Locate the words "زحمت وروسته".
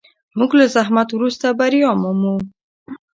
0.75-1.45